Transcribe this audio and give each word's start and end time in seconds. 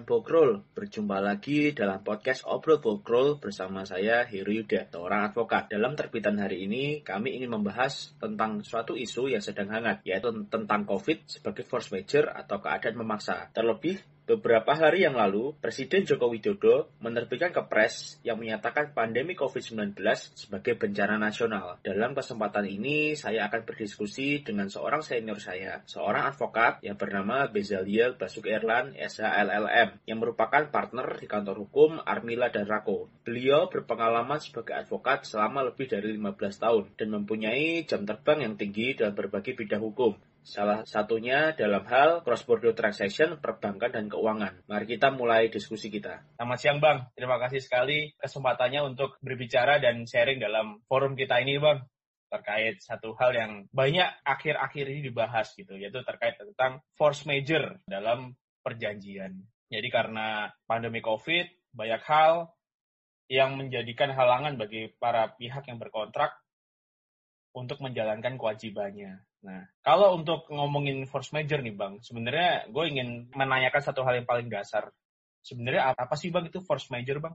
kawan 0.00 0.08
Bokrol, 0.08 0.50
berjumpa 0.72 1.20
lagi 1.20 1.76
dalam 1.76 2.00
podcast 2.00 2.48
Obrol 2.48 2.80
Bokrol 2.80 3.36
bersama 3.36 3.84
saya 3.84 4.24
Heru 4.24 4.64
Yuda, 4.64 4.88
seorang 4.88 5.28
advokat. 5.28 5.68
Dalam 5.68 5.92
terbitan 5.92 6.40
hari 6.40 6.64
ini, 6.64 7.04
kami 7.04 7.36
ingin 7.36 7.52
membahas 7.52 8.16
tentang 8.16 8.64
suatu 8.64 8.96
isu 8.96 9.28
yang 9.28 9.44
sedang 9.44 9.68
hangat, 9.68 10.00
yaitu 10.08 10.32
tentang 10.48 10.88
COVID 10.88 11.28
sebagai 11.28 11.68
force 11.68 11.92
major 11.92 12.32
atau 12.32 12.64
keadaan 12.64 12.96
memaksa. 12.96 13.52
Terlebih, 13.52 14.00
Beberapa 14.30 14.78
hari 14.78 15.02
yang 15.02 15.18
lalu, 15.18 15.58
Presiden 15.58 16.06
Joko 16.06 16.30
Widodo 16.30 16.94
menerbitkan 17.02 17.50
kepres 17.50 18.22
yang 18.22 18.38
menyatakan 18.38 18.94
pandemi 18.94 19.34
COVID-19 19.34 19.98
sebagai 20.38 20.78
bencana 20.78 21.18
nasional. 21.18 21.82
Dalam 21.82 22.14
kesempatan 22.14 22.62
ini, 22.70 23.18
saya 23.18 23.50
akan 23.50 23.66
berdiskusi 23.66 24.46
dengan 24.46 24.70
seorang 24.70 25.02
senior 25.02 25.42
saya, 25.42 25.82
seorang 25.82 26.30
advokat 26.30 26.78
yang 26.86 26.94
bernama 26.94 27.50
Bezaliel 27.50 28.14
Basuk 28.14 28.46
Erlan 28.46 28.94
SHLLM, 28.94 29.98
yang 30.06 30.22
merupakan 30.22 30.62
partner 30.70 31.18
di 31.18 31.26
kantor 31.26 31.66
hukum 31.66 31.98
Armila 31.98 32.54
dan 32.54 32.70
Rako. 32.70 33.10
Beliau 33.26 33.66
berpengalaman 33.66 34.38
sebagai 34.38 34.78
advokat 34.78 35.26
selama 35.26 35.74
lebih 35.74 35.90
dari 35.90 36.14
15 36.14 36.38
tahun 36.38 36.84
dan 36.94 37.08
mempunyai 37.18 37.82
jam 37.82 38.06
terbang 38.06 38.46
yang 38.46 38.54
tinggi 38.54 38.94
dalam 38.94 39.18
berbagai 39.18 39.58
bidang 39.58 39.82
hukum. 39.82 40.14
Salah 40.40 40.88
satunya 40.88 41.52
dalam 41.52 41.84
hal 41.84 42.24
cross-border 42.24 42.72
transaction, 42.72 43.36
perbankan, 43.36 43.92
dan 43.92 44.08
keuangan. 44.08 44.64
Mari 44.64 44.86
kita 44.88 45.12
mulai 45.12 45.52
diskusi 45.52 45.92
kita. 45.92 46.24
Selamat 46.40 46.58
siang 46.58 46.78
Bang, 46.80 47.12
terima 47.12 47.36
kasih 47.36 47.60
sekali 47.60 48.16
kesempatannya 48.16 48.80
untuk 48.88 49.20
berbicara 49.20 49.76
dan 49.76 50.08
sharing 50.08 50.40
dalam 50.40 50.80
forum 50.88 51.12
kita 51.12 51.44
ini 51.44 51.60
Bang 51.60 51.84
terkait 52.30 52.78
satu 52.80 53.12
hal 53.18 53.34
yang 53.34 53.52
banyak 53.74 54.06
akhir-akhir 54.22 54.84
ini 54.86 55.00
dibahas 55.10 55.50
gitu, 55.58 55.76
yaitu 55.76 56.00
terkait 56.06 56.38
tentang 56.38 56.80
force 56.94 57.26
major 57.26 57.76
dalam 57.84 58.38
perjanjian. 58.62 59.44
Jadi 59.68 59.88
karena 59.90 60.48
pandemi 60.64 61.02
COVID, 61.02 61.74
banyak 61.74 62.02
hal 62.06 62.54
yang 63.30 63.54
menjadikan 63.58 64.10
halangan 64.14 64.58
bagi 64.58 64.90
para 64.98 65.30
pihak 65.36 65.66
yang 65.68 65.78
berkontrak 65.78 66.34
untuk 67.54 67.82
menjalankan 67.82 68.38
kewajibannya. 68.38 69.22
Nah, 69.40 69.64
kalau 69.80 70.20
untuk 70.20 70.44
ngomongin 70.52 71.08
force 71.08 71.32
major 71.32 71.64
nih 71.64 71.72
Bang, 71.72 72.04
sebenarnya 72.04 72.68
gue 72.68 72.84
ingin 72.92 73.32
menanyakan 73.32 73.80
satu 73.80 74.04
hal 74.04 74.20
yang 74.20 74.28
paling 74.28 74.52
dasar. 74.52 74.92
Sebenarnya 75.40 75.96
apa 75.96 76.14
sih 76.20 76.28
Bang 76.28 76.44
itu 76.44 76.60
force 76.60 76.92
major 76.92 77.24
Bang? 77.24 77.34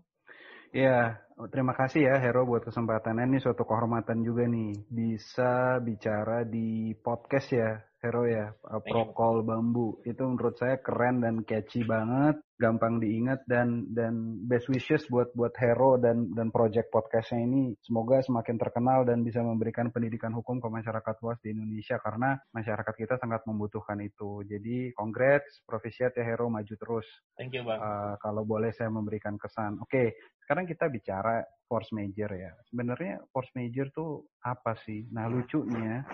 Ya, 0.70 1.25
terima 1.52 1.76
kasih 1.76 2.08
ya 2.08 2.16
Hero 2.24 2.48
buat 2.48 2.64
kesempatannya. 2.64 3.28
Ini 3.28 3.40
suatu 3.44 3.68
kehormatan 3.68 4.24
juga 4.24 4.48
nih 4.48 4.88
bisa 4.88 5.84
bicara 5.84 6.48
di 6.48 6.96
podcast 6.96 7.48
ya 7.52 7.76
Hero 8.06 8.24
ya, 8.30 8.54
Prokol 8.62 9.42
Bambu. 9.42 10.00
Itu 10.06 10.30
menurut 10.30 10.56
saya 10.62 10.78
keren 10.78 11.26
dan 11.26 11.42
catchy 11.42 11.82
banget 11.82 12.38
gampang 12.56 13.04
diingat 13.04 13.44
dan 13.52 13.92
dan 13.92 14.40
best 14.48 14.72
wishes 14.72 15.04
buat 15.12 15.28
buat 15.36 15.52
Hero 15.60 16.00
dan 16.00 16.32
dan 16.32 16.56
project 16.56 16.88
podcastnya 16.88 17.44
ini 17.44 17.76
semoga 17.84 18.24
semakin 18.24 18.56
terkenal 18.56 19.04
dan 19.04 19.28
bisa 19.28 19.44
memberikan 19.44 19.92
pendidikan 19.92 20.32
hukum 20.32 20.64
ke 20.64 20.70
masyarakat 20.72 21.16
luas 21.20 21.36
di 21.44 21.52
Indonesia 21.52 22.00
karena 22.00 22.40
masyarakat 22.56 22.96
kita 22.96 23.20
sangat 23.20 23.44
membutuhkan 23.44 24.00
itu. 24.00 24.46
Jadi 24.48 24.96
congrats, 24.96 25.66
profisiat 25.68 26.16
ya 26.16 26.24
Hero 26.24 26.48
maju 26.48 26.76
terus. 26.80 27.08
Thank 27.36 27.58
you 27.60 27.68
bang. 27.68 27.76
Uh, 27.82 28.16
kalau 28.24 28.48
boleh 28.48 28.72
saya 28.72 28.88
memberikan 28.88 29.36
kesan. 29.36 29.76
Oke, 29.84 29.92
okay, 29.92 30.08
sekarang 30.46 30.70
kita 30.70 30.86
bicara 30.94 31.42
force 31.66 31.90
major 31.90 32.30
ya. 32.30 32.54
Sebenarnya 32.70 33.18
force 33.34 33.50
major 33.58 33.90
tuh 33.90 34.30
apa 34.46 34.78
sih? 34.86 35.10
Nah 35.10 35.26
lucunya 35.26 36.06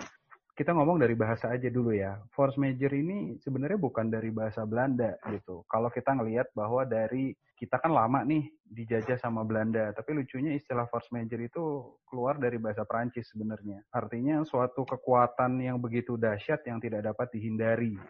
kita 0.56 0.72
ngomong 0.72 1.04
dari 1.04 1.12
bahasa 1.12 1.52
aja 1.52 1.68
dulu 1.68 1.92
ya. 1.92 2.16
Force 2.32 2.56
major 2.56 2.88
ini 2.96 3.36
sebenarnya 3.44 3.76
bukan 3.76 4.08
dari 4.08 4.32
bahasa 4.32 4.64
Belanda 4.64 5.20
gitu. 5.28 5.68
Kalau 5.68 5.92
kita 5.92 6.16
ngelihat 6.16 6.48
bahwa 6.56 6.88
dari 6.88 7.36
kita 7.60 7.76
kan 7.76 7.92
lama 7.92 8.24
nih 8.24 8.48
dijajah 8.72 9.20
sama 9.20 9.44
Belanda, 9.44 9.92
tapi 9.92 10.16
lucunya 10.16 10.56
istilah 10.56 10.88
force 10.88 11.12
major 11.12 11.36
itu 11.36 11.92
keluar 12.08 12.40
dari 12.40 12.56
bahasa 12.56 12.88
Prancis 12.88 13.28
sebenarnya. 13.28 13.84
Artinya 13.92 14.40
suatu 14.48 14.88
kekuatan 14.88 15.60
yang 15.60 15.76
begitu 15.76 16.16
dahsyat 16.16 16.64
yang 16.64 16.80
tidak 16.80 17.04
dapat 17.04 17.28
dihindari 17.36 18.00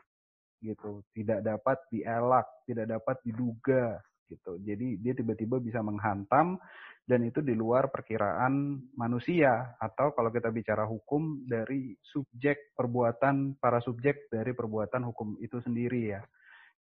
gitu, 0.63 1.03
tidak 1.19 1.43
dapat 1.43 1.83
dielak, 1.91 2.47
tidak 2.65 2.87
dapat 2.95 3.19
diduga 3.27 3.99
gitu. 4.29 4.59
Jadi 4.63 4.99
dia 5.01 5.13
tiba-tiba 5.17 5.59
bisa 5.59 5.81
menghantam 5.81 6.59
dan 7.03 7.21
itu 7.27 7.43
di 7.43 7.59
luar 7.59 7.91
perkiraan 7.91 8.79
manusia 8.95 9.75
atau 9.83 10.15
kalau 10.15 10.31
kita 10.31 10.55
bicara 10.55 10.87
hukum 10.87 11.43
dari 11.47 11.99
subjek 11.99 12.75
perbuatan 12.79 13.59
para 13.59 13.83
subjek 13.83 14.31
dari 14.31 14.55
perbuatan 14.55 15.03
hukum 15.11 15.35
itu 15.43 15.59
sendiri 15.59 16.15
ya. 16.15 16.23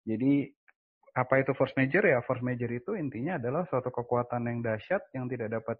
Jadi 0.06 0.46
apa 1.12 1.44
itu 1.44 1.52
force 1.52 1.76
major 1.76 2.06
ya? 2.06 2.24
Force 2.24 2.40
major 2.40 2.70
itu 2.72 2.96
intinya 2.96 3.36
adalah 3.36 3.68
suatu 3.68 3.92
kekuatan 3.92 4.48
yang 4.48 4.64
dahsyat 4.64 5.12
yang 5.12 5.28
tidak 5.28 5.52
dapat 5.60 5.76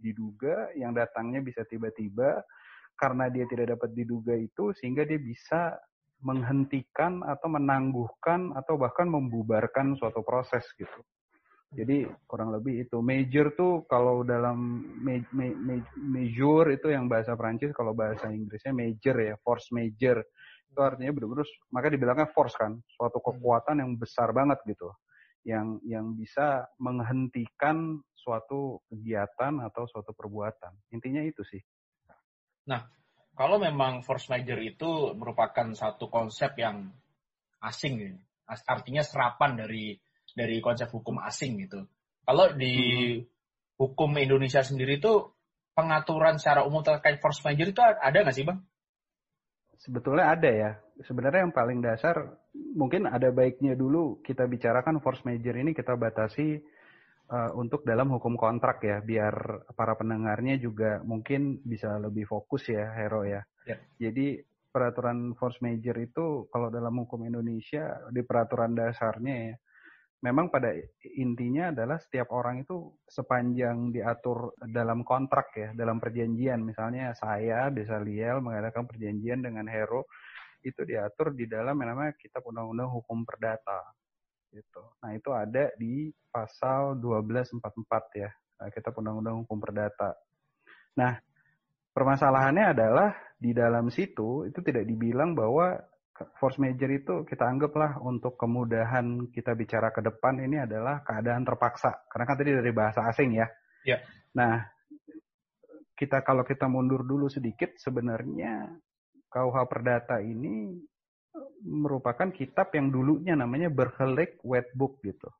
diduga, 0.00 0.72
yang 0.72 0.96
datangnya 0.96 1.44
bisa 1.44 1.66
tiba-tiba 1.68 2.40
karena 2.96 3.28
dia 3.32 3.44
tidak 3.48 3.76
dapat 3.76 3.90
diduga 3.96 4.36
itu 4.36 4.72
sehingga 4.76 5.04
dia 5.04 5.20
bisa 5.20 5.76
menghentikan 6.20 7.24
atau 7.24 7.48
menangguhkan 7.48 8.52
atau 8.56 8.76
bahkan 8.76 9.08
membubarkan 9.08 9.96
suatu 9.96 10.20
proses 10.20 10.64
gitu. 10.76 11.00
Jadi 11.70 12.02
kurang 12.26 12.50
lebih 12.50 12.82
itu 12.82 12.98
major 12.98 13.54
tuh 13.54 13.86
kalau 13.86 14.26
dalam 14.26 14.82
ma 15.06 15.14
ma 15.30 15.46
ma 15.54 15.76
major 16.02 16.66
itu 16.74 16.90
yang 16.90 17.06
bahasa 17.06 17.38
Prancis, 17.38 17.70
kalau 17.70 17.94
bahasa 17.94 18.26
Inggrisnya 18.26 18.74
major 18.74 19.14
ya, 19.14 19.34
force 19.38 19.70
major. 19.70 20.18
Itu 20.66 20.82
artinya 20.82 21.14
benar-benar 21.14 21.46
maka 21.70 21.86
dibilangnya 21.86 22.26
force 22.34 22.58
kan, 22.58 22.74
suatu 22.98 23.22
hmm. 23.22 23.26
kekuatan 23.38 23.76
yang 23.86 23.90
besar 23.94 24.34
banget 24.34 24.58
gitu. 24.66 24.90
Yang 25.46 25.78
yang 25.86 26.06
bisa 26.18 26.66
menghentikan 26.82 28.02
suatu 28.18 28.82
kegiatan 28.90 29.62
atau 29.62 29.86
suatu 29.86 30.10
perbuatan. 30.10 30.74
Intinya 30.90 31.22
itu 31.22 31.46
sih. 31.46 31.62
Nah, 32.66 32.82
kalau 33.40 33.56
memang 33.56 34.04
force 34.04 34.28
major 34.28 34.60
itu 34.60 35.16
merupakan 35.16 35.72
satu 35.72 36.12
konsep 36.12 36.60
yang 36.60 36.92
asing, 37.64 38.20
artinya 38.44 39.00
serapan 39.00 39.64
dari 39.64 39.96
dari 40.36 40.60
konsep 40.60 40.92
hukum 40.92 41.16
asing 41.24 41.64
gitu. 41.64 41.88
Kalau 42.20 42.52
di 42.52 42.76
hmm. 43.16 43.24
hukum 43.80 44.12
Indonesia 44.20 44.60
sendiri 44.60 45.00
itu 45.00 45.24
pengaturan 45.72 46.36
secara 46.36 46.68
umum 46.68 46.84
terkait 46.84 47.16
force 47.16 47.40
major 47.40 47.72
itu 47.72 47.80
ada 47.80 48.12
nggak 48.12 48.36
sih 48.36 48.44
bang? 48.44 48.60
Sebetulnya 49.80 50.36
ada 50.36 50.50
ya. 50.52 50.70
Sebenarnya 51.00 51.48
yang 51.48 51.56
paling 51.56 51.80
dasar 51.80 52.36
mungkin 52.52 53.08
ada 53.08 53.32
baiknya 53.32 53.72
dulu 53.72 54.20
kita 54.20 54.44
bicarakan 54.44 55.00
force 55.00 55.24
major 55.24 55.56
ini 55.56 55.72
kita 55.72 55.96
batasi 55.96 56.60
uh, 57.30 57.50
untuk 57.54 57.86
dalam 57.86 58.10
hukum 58.10 58.34
kontrak 58.34 58.82
ya, 58.82 58.98
biar 59.00 59.64
para 59.78 59.94
pendengarnya 59.94 60.58
juga 60.58 61.00
mungkin 61.06 61.62
bisa 61.62 61.96
lebih 62.02 62.26
fokus 62.26 62.68
ya, 62.68 62.90
Hero 62.98 63.22
ya. 63.22 63.40
ya. 63.64 63.78
Jadi 63.96 64.42
peraturan 64.70 65.34
force 65.38 65.62
major 65.62 65.94
itu 65.98 66.46
kalau 66.50 66.70
dalam 66.70 66.94
hukum 67.06 67.26
Indonesia 67.26 67.98
di 68.14 68.22
peraturan 68.22 68.70
dasarnya 68.74 69.36
ya 69.50 69.54
memang 70.20 70.52
pada 70.52 70.76
intinya 71.16 71.72
adalah 71.72 71.96
setiap 71.96 72.28
orang 72.36 72.64
itu 72.64 72.92
sepanjang 73.08 73.88
diatur 73.92 74.52
dalam 74.68 75.00
kontrak 75.02 75.48
ya, 75.56 75.68
dalam 75.72 75.96
perjanjian. 75.96 76.60
Misalnya 76.60 77.16
saya, 77.16 77.72
bisa 77.72 77.96
Liel, 78.00 78.44
mengadakan 78.44 78.84
perjanjian 78.84 79.40
dengan 79.40 79.64
Hero, 79.68 80.04
itu 80.60 80.84
diatur 80.84 81.32
di 81.32 81.48
dalam 81.48 81.72
yang 81.80 81.96
namanya 81.96 82.12
Kitab 82.20 82.44
Undang-Undang 82.44 82.90
Hukum 83.00 83.24
Perdata. 83.24 83.80
Gitu. 84.50 84.82
Nah 85.02 85.14
itu 85.14 85.30
ada 85.30 85.70
di 85.78 86.10
pasal 86.30 86.98
1244 86.98 88.18
ya, 88.18 88.30
Kitab 88.74 88.98
Undang-Undang 88.98 89.46
Hukum 89.46 89.62
Perdata. 89.62 90.10
Nah, 90.98 91.14
permasalahannya 91.94 92.74
adalah 92.74 93.14
di 93.38 93.54
dalam 93.54 93.88
situ 93.88 94.50
itu 94.50 94.58
tidak 94.60 94.84
dibilang 94.90 95.38
bahwa 95.38 95.78
force 96.36 96.60
major 96.60 96.90
itu 96.92 97.24
kita 97.24 97.48
anggaplah 97.48 97.96
untuk 98.04 98.36
kemudahan 98.36 99.30
kita 99.32 99.56
bicara 99.56 99.88
ke 99.94 100.04
depan 100.04 100.36
ini 100.42 100.60
adalah 100.60 101.00
keadaan 101.00 101.46
terpaksa. 101.46 102.04
Karena 102.10 102.24
kan 102.28 102.36
tadi 102.36 102.50
dari 102.52 102.72
bahasa 102.74 103.06
asing 103.08 103.38
ya. 103.38 103.46
Ya. 103.86 103.96
Nah, 104.36 104.60
kita 105.96 106.20
kalau 106.26 106.44
kita 106.44 106.68
mundur 106.68 107.06
dulu 107.06 107.30
sedikit 107.32 107.72
sebenarnya 107.80 108.68
KUH 109.30 109.56
Perdata 109.70 110.20
ini 110.20 110.74
merupakan 111.62 112.28
kitab 112.34 112.74
yang 112.74 112.90
dulunya 112.90 113.38
namanya 113.38 113.70
Berkelik 113.70 114.40
Wetbook 114.42 114.98
gitu. 115.06 115.30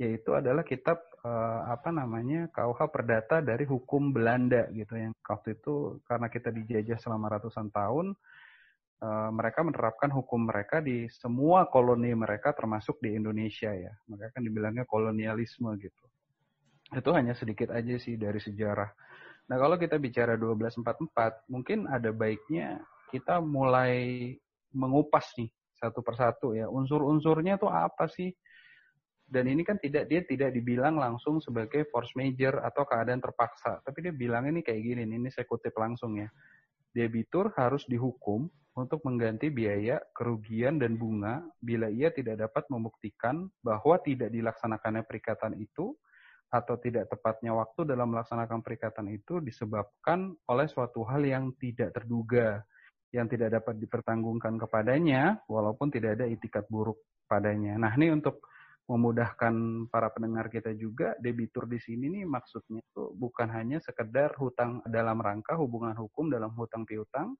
Yaitu 0.00 0.34
adalah 0.34 0.66
kitab 0.66 0.98
eh, 1.22 1.60
apa 1.70 1.94
namanya 1.94 2.50
KUH 2.50 2.80
Perdata 2.90 3.38
dari 3.38 3.62
hukum 3.68 4.10
Belanda 4.10 4.66
gitu 4.74 4.98
yang 4.98 5.12
waktu 5.22 5.54
itu 5.58 6.02
karena 6.08 6.26
kita 6.26 6.50
dijajah 6.50 6.98
selama 6.98 7.38
ratusan 7.38 7.70
tahun 7.70 8.18
Eh, 9.02 9.30
mereka 9.34 9.66
menerapkan 9.66 10.14
hukum 10.14 10.46
mereka 10.46 10.78
di 10.78 11.10
semua 11.10 11.66
koloni 11.66 12.14
mereka 12.14 12.54
termasuk 12.54 13.02
di 13.02 13.18
Indonesia 13.18 13.74
ya. 13.74 13.90
Mereka 14.06 14.38
kan 14.38 14.42
dibilangnya 14.46 14.86
kolonialisme 14.86 15.74
gitu. 15.82 16.04
Itu 16.94 17.10
hanya 17.10 17.34
sedikit 17.34 17.74
aja 17.74 17.98
sih 17.98 18.14
dari 18.14 18.38
sejarah. 18.38 18.86
Nah 19.50 19.56
kalau 19.58 19.74
kita 19.74 19.98
bicara 19.98 20.38
1244, 20.38 21.50
mungkin 21.50 21.90
ada 21.90 22.14
baiknya 22.14 22.78
kita 23.10 23.42
mulai 23.42 24.38
mengupas 24.74 25.32
nih 25.38 25.48
satu 25.76 26.00
persatu 26.00 26.56
ya. 26.56 26.68
Unsur-unsurnya 26.68 27.56
tuh 27.60 27.70
apa 27.70 28.08
sih? 28.08 28.32
dan 29.32 29.48
ini 29.48 29.64
kan 29.64 29.80
tidak 29.80 30.12
dia 30.12 30.20
tidak 30.28 30.52
dibilang 30.52 31.00
langsung 31.00 31.40
sebagai 31.40 31.88
force 31.88 32.12
major 32.12 32.60
atau 32.60 32.84
keadaan 32.84 33.24
terpaksa, 33.24 33.80
tapi 33.80 34.04
dia 34.04 34.12
bilang 34.12 34.44
ini 34.44 34.60
kayak 34.60 34.84
gini, 34.84 35.08
ini 35.08 35.32
saya 35.32 35.48
kutip 35.48 35.72
langsung 35.80 36.20
ya. 36.20 36.28
Debitur 36.92 37.48
harus 37.56 37.88
dihukum 37.88 38.44
untuk 38.76 39.00
mengganti 39.08 39.48
biaya, 39.48 39.96
kerugian, 40.12 40.76
dan 40.76 41.00
bunga 41.00 41.40
bila 41.64 41.88
ia 41.88 42.12
tidak 42.12 42.44
dapat 42.44 42.68
membuktikan 42.68 43.48
bahwa 43.64 43.96
tidak 44.04 44.28
dilaksanakannya 44.28 45.08
perikatan 45.08 45.56
itu 45.56 45.96
atau 46.52 46.76
tidak 46.76 47.08
tepatnya 47.08 47.56
waktu 47.56 47.88
dalam 47.88 48.12
melaksanakan 48.12 48.60
perikatan 48.60 49.08
itu 49.08 49.40
disebabkan 49.40 50.36
oleh 50.52 50.68
suatu 50.68 51.00
hal 51.08 51.24
yang 51.24 51.56
tidak 51.56 51.96
terduga, 51.96 52.60
yang 53.12 53.28
tidak 53.28 53.60
dapat 53.60 53.76
dipertanggungkan 53.76 54.56
kepadanya, 54.56 55.44
walaupun 55.46 55.92
tidak 55.92 56.20
ada 56.20 56.26
itikat 56.26 56.64
buruk 56.72 56.96
padanya. 57.28 57.76
Nah, 57.76 57.92
ini 57.94 58.08
untuk 58.08 58.48
memudahkan 58.88 59.86
para 59.92 60.10
pendengar 60.10 60.50
kita 60.50 60.74
juga, 60.74 61.14
debitur 61.20 61.70
di 61.70 61.78
sini 61.78 62.10
nih 62.10 62.24
maksudnya 62.26 62.82
itu 62.82 63.14
bukan 63.14 63.48
hanya 63.54 63.78
sekedar 63.78 64.34
hutang 64.40 64.82
dalam 64.90 65.22
rangka 65.22 65.54
hubungan 65.54 65.94
hukum 65.94 66.32
dalam 66.32 66.50
hutang 66.58 66.82
piutang, 66.82 67.38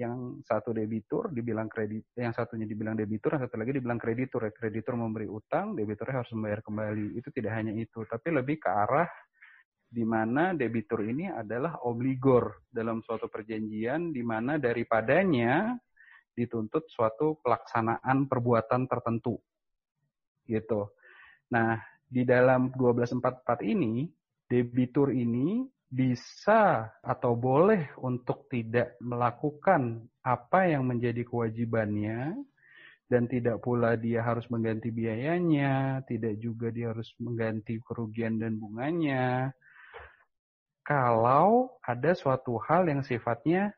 yang 0.00 0.40
satu 0.48 0.72
debitur 0.72 1.28
dibilang 1.28 1.68
kredit, 1.68 2.16
yang 2.16 2.32
satunya 2.32 2.64
dibilang 2.64 2.96
debitur, 2.96 3.36
yang 3.36 3.44
satu 3.44 3.60
lagi 3.60 3.76
dibilang 3.76 4.00
kreditur. 4.00 4.48
Kreditur 4.48 4.96
memberi 4.96 5.28
utang, 5.28 5.76
debiturnya 5.76 6.24
harus 6.24 6.32
membayar 6.32 6.64
kembali. 6.64 7.20
Itu 7.20 7.28
tidak 7.28 7.52
hanya 7.60 7.76
itu, 7.76 8.00
tapi 8.08 8.32
lebih 8.32 8.56
ke 8.56 8.70
arah 8.72 9.08
di 9.92 10.08
mana 10.08 10.56
debitur 10.56 11.04
ini 11.04 11.28
adalah 11.28 11.84
obligor 11.84 12.64
dalam 12.72 13.04
suatu 13.04 13.28
perjanjian 13.28 14.08
di 14.08 14.24
mana 14.24 14.56
daripadanya 14.56 15.76
dituntut 16.32 16.88
suatu 16.88 17.36
pelaksanaan 17.44 18.24
perbuatan 18.24 18.88
tertentu. 18.88 19.36
Gitu. 20.48 20.88
Nah, 21.52 21.76
di 22.08 22.24
dalam 22.24 22.72
1244 22.72 23.60
ini 23.68 24.08
debitur 24.48 25.12
ini 25.12 25.68
bisa 25.92 26.88
atau 27.04 27.36
boleh 27.36 27.92
untuk 28.00 28.48
tidak 28.48 28.96
melakukan 29.04 30.08
apa 30.24 30.72
yang 30.72 30.88
menjadi 30.88 31.20
kewajibannya 31.28 32.32
dan 33.12 33.28
tidak 33.28 33.60
pula 33.60 33.92
dia 34.00 34.24
harus 34.24 34.48
mengganti 34.48 34.88
biayanya, 34.88 36.00
tidak 36.08 36.40
juga 36.40 36.72
dia 36.72 36.96
harus 36.96 37.12
mengganti 37.20 37.76
kerugian 37.84 38.40
dan 38.40 38.56
bunganya. 38.56 39.52
Kalau 40.82 41.78
ada 41.82 42.10
suatu 42.12 42.58
hal 42.58 42.90
yang 42.90 43.06
sifatnya 43.06 43.70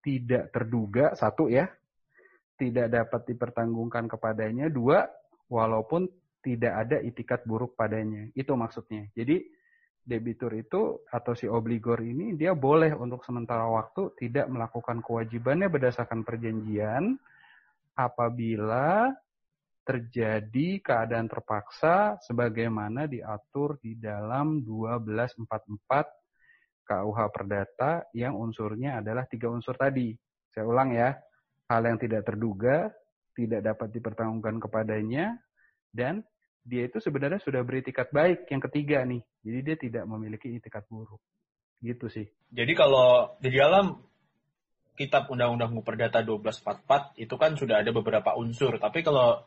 tidak 0.00 0.52
terduga, 0.52 1.12
satu 1.12 1.52
ya, 1.52 1.68
tidak 2.56 2.88
dapat 2.88 3.20
dipertanggungkan 3.28 4.08
kepadanya, 4.08 4.72
dua, 4.72 5.04
walaupun 5.52 6.08
tidak 6.40 6.72
ada 6.86 6.96
itikat 7.04 7.44
buruk 7.44 7.76
padanya. 7.76 8.32
Itu 8.32 8.56
maksudnya. 8.56 9.04
Jadi, 9.12 9.44
debitur 10.06 10.54
itu 10.54 11.02
atau 11.10 11.34
si 11.34 11.50
obligor 11.50 11.98
ini 11.98 12.38
dia 12.38 12.54
boleh 12.54 12.94
untuk 12.94 13.26
sementara 13.26 13.66
waktu 13.66 14.14
tidak 14.14 14.46
melakukan 14.46 15.02
kewajibannya 15.02 15.66
berdasarkan 15.66 16.22
perjanjian 16.22 17.18
apabila 17.98 19.10
terjadi 19.82 20.78
keadaan 20.78 21.26
terpaksa 21.26 22.22
sebagaimana 22.22 23.10
diatur 23.10 23.82
di 23.82 23.98
dalam 23.98 24.62
1244 24.62 26.15
KUH 26.86 27.18
Perdata 27.34 28.06
yang 28.14 28.38
unsurnya 28.38 29.02
adalah 29.02 29.26
tiga 29.26 29.50
unsur 29.50 29.74
tadi. 29.74 30.14
Saya 30.54 30.64
ulang 30.64 30.94
ya, 30.94 31.12
hal 31.66 31.82
yang 31.82 31.98
tidak 31.98 32.22
terduga, 32.24 32.88
tidak 33.34 33.60
dapat 33.66 33.90
dipertanggungjawabkan 33.92 34.62
kepadanya, 34.62 35.26
dan 35.90 36.22
dia 36.66 36.86
itu 36.86 36.98
sebenarnya 36.98 37.42
sudah 37.42 37.62
beritikat 37.62 38.10
baik 38.10 38.50
yang 38.50 38.62
ketiga 38.62 39.02
nih. 39.06 39.22
Jadi 39.42 39.58
dia 39.62 39.76
tidak 39.78 40.04
memiliki 40.10 40.50
itikat 40.50 40.86
buruk. 40.90 41.22
Gitu 41.78 42.06
sih. 42.10 42.26
Jadi 42.50 42.72
kalau 42.74 43.38
di 43.38 43.54
dalam 43.54 43.94
kitab 44.96 45.28
Undang-Undang 45.28 45.76
Perdata 45.84 46.24
1244 46.24 47.22
itu 47.22 47.34
kan 47.36 47.52
sudah 47.54 47.84
ada 47.84 47.90
beberapa 47.92 48.34
unsur. 48.34 48.80
Tapi 48.80 49.04
kalau 49.04 49.44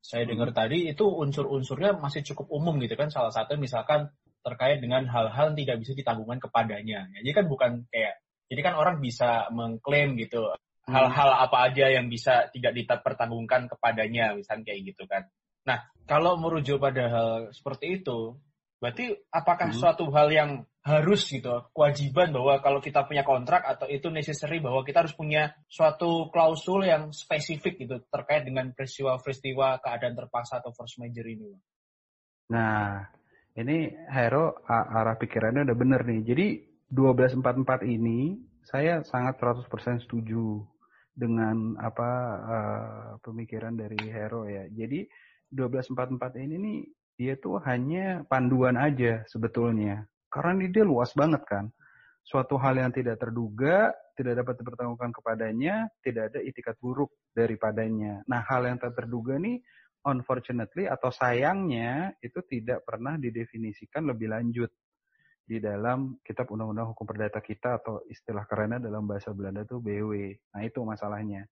saya 0.00 0.22
dengar 0.24 0.54
hmm. 0.54 0.56
tadi 0.56 0.78
itu 0.86 1.04
unsur-unsurnya 1.04 1.98
masih 1.98 2.22
cukup 2.22 2.46
umum 2.54 2.78
gitu 2.80 2.94
kan. 2.94 3.10
Salah 3.10 3.34
satu 3.34 3.58
misalkan 3.58 4.08
terkait 4.46 4.78
dengan 4.78 5.02
hal-hal 5.10 5.50
yang 5.50 5.58
tidak 5.58 5.76
bisa 5.82 5.92
ditanggungkan 5.98 6.38
kepadanya. 6.38 7.10
Jadi 7.10 7.30
kan 7.34 7.44
bukan 7.50 7.70
kayak, 7.90 8.22
jadi 8.46 8.60
kan 8.62 8.74
orang 8.78 9.02
bisa 9.02 9.50
mengklaim 9.50 10.14
gitu 10.14 10.46
hmm. 10.46 10.94
hal-hal 10.94 11.30
apa 11.34 11.66
aja 11.66 11.90
yang 11.90 12.06
bisa 12.06 12.46
tidak 12.54 12.78
dipertanggungkan 12.78 13.66
kepadanya, 13.66 14.38
misalnya 14.38 14.70
kayak 14.70 14.94
gitu 14.94 15.02
kan. 15.10 15.26
Nah, 15.66 15.82
kalau 16.06 16.38
merujuk 16.38 16.78
pada 16.78 17.10
hal 17.10 17.30
seperti 17.50 17.98
itu, 17.98 18.38
berarti 18.78 19.18
apakah 19.34 19.74
hmm. 19.74 19.78
suatu 19.82 20.06
hal 20.14 20.30
yang 20.30 20.50
harus 20.86 21.26
gitu, 21.26 21.66
kewajiban 21.74 22.30
bahwa 22.30 22.62
kalau 22.62 22.78
kita 22.78 23.02
punya 23.02 23.26
kontrak 23.26 23.66
atau 23.66 23.90
itu 23.90 24.06
necessary 24.14 24.62
bahwa 24.62 24.86
kita 24.86 25.02
harus 25.02 25.18
punya 25.18 25.58
suatu 25.66 26.30
klausul 26.30 26.86
yang 26.86 27.10
spesifik 27.10 27.82
gitu 27.82 27.98
terkait 28.06 28.46
dengan 28.46 28.70
peristiwa-peristiwa 28.70 29.82
keadaan 29.82 30.14
terpaksa 30.14 30.62
atau 30.62 30.70
force 30.70 31.02
major 31.02 31.26
ini? 31.26 31.58
Nah, 32.54 33.02
ini 33.56 33.88
Hero 34.12 34.60
arah 34.68 35.16
pikirannya 35.16 35.64
udah 35.64 35.76
bener 35.76 36.00
nih. 36.04 36.20
Jadi 36.28 36.46
1244 36.92 37.88
ini 37.88 38.36
saya 38.66 39.00
sangat 39.00 39.40
100% 39.40 40.04
setuju 40.04 40.60
dengan 41.16 41.72
apa 41.80 42.10
uh, 42.44 43.10
pemikiran 43.24 43.72
dari 43.72 43.96
Hero 44.12 44.44
ya. 44.44 44.68
Jadi 44.68 45.08
1244 45.56 46.44
ini 46.44 46.54
nih 46.60 46.78
dia 47.16 47.34
tuh 47.40 47.56
hanya 47.64 48.28
panduan 48.28 48.76
aja 48.76 49.24
sebetulnya. 49.24 50.04
Karena 50.28 50.60
ini 50.60 50.68
dia 50.68 50.84
luas 50.84 51.16
banget 51.16 51.40
kan. 51.48 51.72
Suatu 52.26 52.58
hal 52.60 52.76
yang 52.76 52.92
tidak 52.92 53.22
terduga, 53.22 53.94
tidak 54.18 54.44
dapat 54.44 54.60
dipertanggungkan 54.60 55.14
kepadanya, 55.14 55.86
tidak 56.02 56.34
ada 56.34 56.42
itikat 56.42 56.74
buruk 56.82 57.08
daripadanya. 57.32 58.20
Nah, 58.26 58.42
hal 58.44 58.66
yang 58.66 58.76
tak 58.82 58.98
terduga 58.98 59.38
nih 59.38 59.62
unfortunately 60.06 60.86
atau 60.86 61.10
sayangnya 61.10 62.14
itu 62.22 62.38
tidak 62.46 62.86
pernah 62.86 63.18
didefinisikan 63.18 64.06
lebih 64.06 64.30
lanjut 64.30 64.70
di 65.46 65.62
dalam 65.62 66.18
kitab 66.22 66.50
undang-undang 66.50 66.94
hukum 66.94 67.06
perdata 67.06 67.38
kita 67.38 67.78
atau 67.82 68.02
istilah 68.10 68.46
kerennya 68.46 68.82
dalam 68.82 69.06
bahasa 69.06 69.30
Belanda 69.30 69.62
itu 69.62 69.78
BW. 69.78 70.34
Nah, 70.54 70.62
itu 70.66 70.82
masalahnya. 70.82 71.46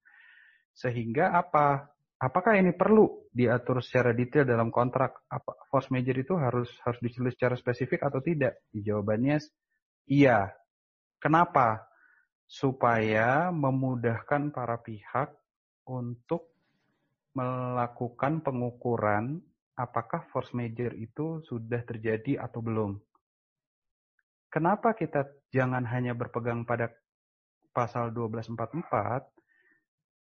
Sehingga 0.74 1.30
apa? 1.30 1.94
apakah 2.24 2.56
ini 2.56 2.72
perlu 2.72 3.28
diatur 3.28 3.84
secara 3.84 4.16
detail 4.16 4.48
dalam 4.48 4.72
kontrak? 4.72 5.28
Apa 5.28 5.68
force 5.68 5.92
major 5.92 6.16
itu 6.16 6.34
harus 6.40 6.72
harus 6.86 7.00
ditulis 7.04 7.36
secara 7.36 7.58
spesifik 7.58 8.00
atau 8.06 8.24
tidak? 8.24 8.64
Jawabannya 8.72 9.44
iya. 10.08 10.48
Kenapa? 11.20 11.84
Supaya 12.44 13.48
memudahkan 13.52 14.52
para 14.52 14.80
pihak 14.80 15.32
untuk 15.88 16.53
melakukan 17.34 18.40
pengukuran 18.40 19.42
apakah 19.74 20.22
force 20.30 20.54
major 20.54 20.94
itu 20.94 21.42
sudah 21.42 21.82
terjadi 21.82 22.38
atau 22.38 22.62
belum. 22.62 22.96
Kenapa 24.50 24.94
kita 24.94 25.26
jangan 25.50 25.82
hanya 25.90 26.14
berpegang 26.14 26.62
pada 26.62 26.94
pasal 27.74 28.14
1244 28.14 29.34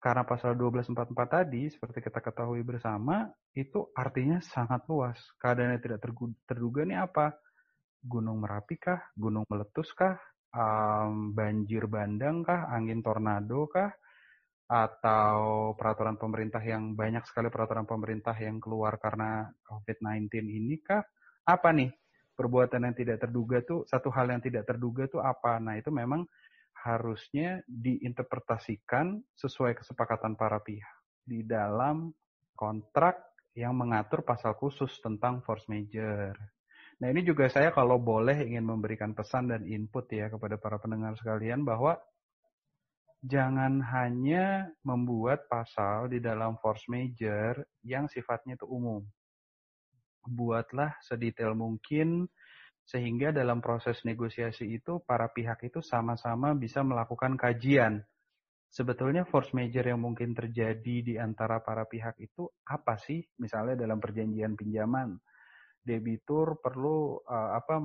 karena 0.04 0.28
pasal 0.28 0.60
1244 0.60 1.16
tadi, 1.32 1.72
seperti 1.72 2.04
kita 2.04 2.20
ketahui 2.20 2.60
bersama, 2.60 3.24
itu 3.56 3.88
artinya 3.96 4.44
sangat 4.44 4.84
luas. 4.92 5.16
Keadaannya 5.40 5.80
tidak 5.80 6.04
terduga 6.44 6.84
ini 6.84 7.00
apa? 7.00 7.32
Gunung 8.04 8.44
Merapi 8.44 8.76
kah? 8.76 9.00
Gunung 9.16 9.48
meletus 9.48 9.96
kah? 9.96 10.20
Um, 10.52 11.32
banjir 11.32 11.88
bandang 11.88 12.44
kah? 12.44 12.68
Angin 12.68 13.00
tornado 13.00 13.72
kah? 13.72 13.96
Atau 14.68 15.74
peraturan 15.76 16.16
pemerintah 16.16 16.64
yang 16.64 16.96
banyak 16.96 17.28
sekali 17.28 17.52
peraturan 17.52 17.86
pemerintah 17.86 18.34
yang 18.40 18.58
keluar 18.58 18.98
karena 18.98 19.48
COVID-19 19.66 20.30
ini 20.50 20.80
kah? 20.82 21.04
Apa 21.46 21.76
nih? 21.76 21.92
Perbuatan 22.34 22.90
yang 22.90 22.96
tidak 22.98 23.22
terduga 23.22 23.62
tuh, 23.62 23.86
satu 23.86 24.10
hal 24.10 24.34
yang 24.34 24.42
tidak 24.42 24.66
terduga 24.66 25.06
tuh 25.06 25.22
apa? 25.22 25.62
Nah 25.62 25.78
itu 25.78 25.94
memang 25.94 26.26
harusnya 26.84 27.62
diinterpretasikan 27.70 29.22
sesuai 29.38 29.78
kesepakatan 29.78 30.34
para 30.34 30.58
pihak 30.60 30.98
di 31.24 31.48
dalam 31.48 32.12
kontrak 32.58 33.34
yang 33.56 33.78
mengatur 33.78 34.26
pasal 34.26 34.58
khusus 34.58 34.92
tentang 35.00 35.40
force 35.46 35.70
major. 35.70 36.36
Nah 37.00 37.08
ini 37.10 37.22
juga 37.24 37.48
saya 37.48 37.72
kalau 37.72 38.02
boleh 38.02 38.44
ingin 38.44 38.66
memberikan 38.66 39.14
pesan 39.14 39.50
dan 39.54 39.64
input 39.64 40.10
ya 40.12 40.28
kepada 40.28 40.58
para 40.58 40.82
pendengar 40.82 41.14
sekalian 41.16 41.62
bahwa 41.64 41.98
jangan 43.24 43.80
hanya 43.80 44.68
membuat 44.84 45.48
pasal 45.48 46.12
di 46.12 46.20
dalam 46.20 46.60
force 46.60 46.92
major 46.92 47.64
yang 47.88 48.12
sifatnya 48.12 48.60
itu 48.60 48.68
umum. 48.68 49.00
Buatlah 50.28 51.00
sedetail 51.00 51.56
mungkin 51.56 52.28
sehingga 52.84 53.32
dalam 53.32 53.64
proses 53.64 54.04
negosiasi 54.04 54.76
itu 54.76 55.00
para 55.08 55.32
pihak 55.32 55.64
itu 55.64 55.80
sama-sama 55.80 56.52
bisa 56.52 56.84
melakukan 56.84 57.40
kajian 57.40 58.04
sebetulnya 58.74 59.22
force 59.24 59.54
major 59.54 59.86
yang 59.86 60.02
mungkin 60.02 60.34
terjadi 60.34 60.96
di 61.06 61.14
antara 61.22 61.62
para 61.62 61.86
pihak 61.86 62.18
itu 62.18 62.50
apa 62.66 62.98
sih? 62.98 63.22
Misalnya 63.38 63.78
dalam 63.78 64.02
perjanjian 64.02 64.58
pinjaman, 64.58 65.14
debitur 65.84 66.64
perlu 66.64 67.20
uh, 67.28 67.52
apa 67.60 67.76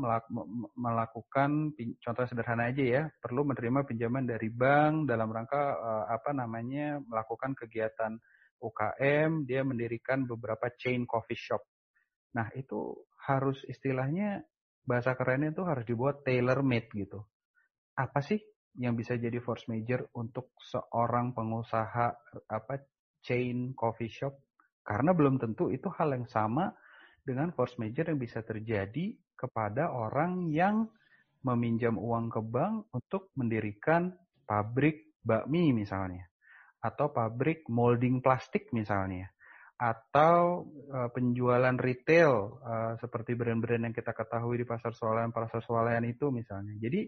melakukan 0.78 1.74
contoh 1.98 2.24
sederhana 2.30 2.70
aja 2.70 2.84
ya, 2.86 3.02
perlu 3.18 3.42
menerima 3.42 3.82
pinjaman 3.84 4.24
dari 4.24 4.48
bank 4.48 5.10
dalam 5.10 5.28
rangka 5.28 5.74
uh, 5.74 6.04
apa 6.06 6.30
namanya 6.30 7.02
melakukan 7.02 7.58
kegiatan 7.58 8.14
UKM, 8.58 9.46
dia 9.46 9.62
mendirikan 9.62 10.26
beberapa 10.26 10.70
chain 10.78 11.06
coffee 11.06 11.38
shop. 11.38 11.62
Nah, 12.34 12.50
itu 12.54 12.94
harus 13.26 13.58
istilahnya 13.66 14.42
bahasa 14.86 15.12
kerennya 15.18 15.52
itu 15.52 15.62
harus 15.66 15.84
dibuat 15.84 16.22
tailor 16.22 16.62
made 16.62 16.90
gitu. 16.94 17.22
Apa 17.98 18.22
sih 18.22 18.38
yang 18.78 18.94
bisa 18.94 19.18
jadi 19.18 19.42
force 19.42 19.66
major 19.66 20.06
untuk 20.14 20.54
seorang 20.62 21.34
pengusaha 21.34 22.06
apa 22.46 22.74
chain 23.20 23.74
coffee 23.74 24.10
shop 24.10 24.38
karena 24.86 25.12
belum 25.12 25.36
tentu 25.36 25.68
itu 25.68 25.90
hal 25.92 26.14
yang 26.14 26.24
sama 26.30 26.72
dengan 27.28 27.52
force 27.52 27.76
major 27.76 28.08
yang 28.08 28.16
bisa 28.16 28.40
terjadi 28.40 29.12
kepada 29.36 29.92
orang 29.92 30.48
yang 30.48 30.88
meminjam 31.44 32.00
uang 32.00 32.32
ke 32.32 32.40
bank 32.40 32.88
untuk 32.96 33.28
mendirikan 33.36 34.16
pabrik 34.48 35.12
bakmi 35.20 35.76
misalnya 35.76 36.24
atau 36.80 37.12
pabrik 37.12 37.68
molding 37.68 38.24
plastik 38.24 38.72
misalnya 38.72 39.28
atau 39.78 40.66
uh, 40.90 41.06
penjualan 41.14 41.76
retail 41.78 42.58
uh, 42.66 42.98
seperti 42.98 43.38
brand-brand 43.38 43.86
yang 43.86 43.94
kita 43.94 44.10
ketahui 44.10 44.58
di 44.58 44.66
pasar 44.66 44.90
swalayan 44.90 45.30
pasar 45.30 45.62
swalayan 45.62 46.02
itu 46.02 46.34
misalnya. 46.34 46.74
Jadi 46.82 47.06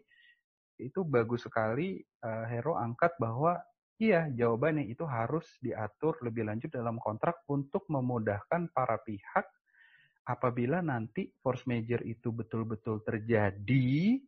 itu 0.78 1.02
bagus 1.02 1.50
sekali 1.50 1.98
uh, 2.22 2.46
Hero 2.46 2.78
angkat 2.78 3.18
bahwa 3.18 3.58
iya 3.98 4.30
jawabannya 4.30 4.86
itu 4.86 5.02
harus 5.02 5.50
diatur 5.58 6.22
lebih 6.22 6.46
lanjut 6.46 6.70
dalam 6.70 6.96
kontrak 7.02 7.42
untuk 7.50 7.90
memudahkan 7.90 8.70
para 8.70 9.02
pihak 9.02 9.50
apabila 10.30 10.78
nanti 10.78 11.26
force 11.42 11.66
major 11.66 12.00
itu 12.06 12.30
betul-betul 12.30 13.02
terjadi 13.02 14.18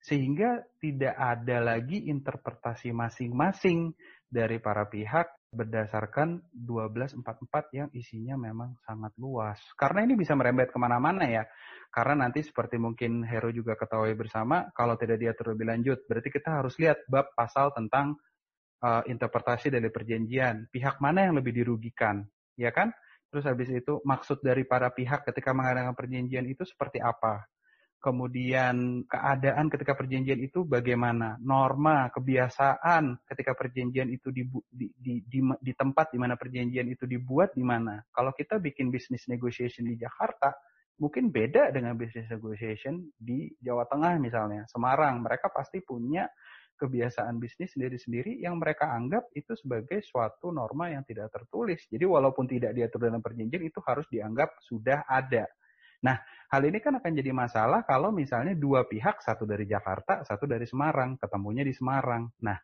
sehingga 0.00 0.64
tidak 0.80 1.12
ada 1.12 1.60
lagi 1.60 2.08
interpretasi 2.08 2.88
masing-masing 2.96 3.92
dari 4.24 4.56
para 4.56 4.88
pihak 4.88 5.28
berdasarkan 5.50 6.40
1244 6.54 7.76
yang 7.76 7.88
isinya 7.92 8.38
memang 8.38 8.78
sangat 8.86 9.12
luas. 9.18 9.58
Karena 9.74 10.06
ini 10.06 10.14
bisa 10.14 10.32
merembet 10.38 10.70
ke 10.70 10.78
mana-mana 10.78 11.26
ya. 11.26 11.44
Karena 11.90 12.24
nanti 12.24 12.40
seperti 12.46 12.78
mungkin 12.78 13.26
Hero 13.26 13.50
juga 13.50 13.74
ketahui 13.74 14.14
bersama, 14.14 14.70
kalau 14.72 14.94
tidak 14.94 15.18
diatur 15.18 15.52
lebih 15.58 15.66
lanjut, 15.68 15.98
berarti 16.06 16.30
kita 16.30 16.62
harus 16.62 16.78
lihat 16.78 17.02
bab 17.10 17.34
pasal 17.34 17.74
tentang 17.74 18.14
uh, 18.86 19.02
interpretasi 19.10 19.74
dari 19.74 19.90
perjanjian. 19.90 20.70
Pihak 20.70 21.02
mana 21.02 21.26
yang 21.26 21.34
lebih 21.34 21.50
dirugikan, 21.50 22.22
ya 22.54 22.70
kan? 22.70 22.94
Terus 23.30 23.46
habis 23.46 23.70
itu 23.70 24.02
maksud 24.02 24.42
dari 24.42 24.66
para 24.66 24.90
pihak 24.90 25.22
ketika 25.24 25.54
mengadakan 25.54 25.94
perjanjian 25.94 26.44
itu 26.50 26.66
seperti 26.66 26.98
apa? 26.98 27.46
kemudian 28.00 29.04
keadaan 29.04 29.68
ketika 29.68 29.92
perjanjian 29.92 30.40
itu 30.40 30.64
bagaimana, 30.64 31.36
norma, 31.44 32.08
kebiasaan 32.08 33.20
ketika 33.28 33.52
perjanjian 33.52 34.08
itu 34.08 34.32
di, 34.32 34.48
di, 34.72 34.88
di, 34.96 35.14
di, 35.20 35.40
di 35.60 35.72
tempat 35.76 36.08
di 36.10 36.18
mana 36.18 36.34
perjanjian 36.34 36.88
itu 36.88 37.04
dibuat 37.04 37.52
di 37.52 37.60
mana. 37.60 38.00
Kalau 38.08 38.32
kita 38.32 38.56
bikin 38.56 38.88
bisnis 38.88 39.28
negotiation 39.28 39.84
di 39.84 40.00
Jakarta, 40.00 40.56
mungkin 40.96 41.28
beda 41.28 41.68
dengan 41.76 41.92
bisnis 41.94 42.24
negotiation 42.32 43.04
di 43.20 43.52
Jawa 43.60 43.84
Tengah 43.84 44.16
misalnya, 44.16 44.64
Semarang. 44.64 45.20
Mereka 45.20 45.52
pasti 45.52 45.84
punya 45.84 46.24
kebiasaan 46.80 47.36
bisnis 47.36 47.76
sendiri-sendiri 47.76 48.40
yang 48.40 48.56
mereka 48.56 48.88
anggap 48.88 49.28
itu 49.36 49.52
sebagai 49.52 50.00
suatu 50.00 50.48
norma 50.48 50.88
yang 50.88 51.04
tidak 51.04 51.28
tertulis. 51.28 51.84
Jadi 51.92 52.08
walaupun 52.08 52.48
tidak 52.48 52.72
diatur 52.72 53.12
dalam 53.12 53.20
perjanjian 53.20 53.60
itu 53.60 53.84
harus 53.84 54.08
dianggap 54.08 54.56
sudah 54.64 55.04
ada. 55.04 55.44
Nah, 56.00 56.16
hal 56.48 56.62
ini 56.64 56.80
kan 56.80 56.96
akan 56.96 57.12
jadi 57.12 57.28
masalah 57.36 57.84
kalau 57.84 58.08
misalnya 58.08 58.56
dua 58.56 58.88
pihak, 58.88 59.20
satu 59.20 59.44
dari 59.44 59.68
Jakarta, 59.68 60.24
satu 60.24 60.48
dari 60.48 60.64
Semarang, 60.64 61.20
ketemunya 61.20 61.60
di 61.60 61.76
Semarang. 61.76 62.24
Nah, 62.40 62.56